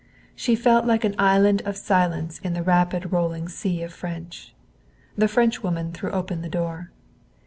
She 0.35 0.55
felt 0.55 0.87
like 0.87 1.03
an 1.03 1.13
island 1.19 1.61
of 1.63 1.77
silence 1.77 2.39
in 2.39 2.57
a 2.57 2.63
rapid 2.63 3.11
rolling 3.11 3.47
sea 3.47 3.83
of 3.83 3.93
French. 3.93 4.55
The 5.15 5.27
Frenchwoman 5.27 5.91
threw 5.93 6.09
open 6.09 6.41
the 6.41 6.49
door. 6.49 6.89